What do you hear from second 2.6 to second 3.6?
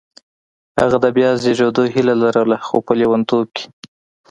خو په لېونتوب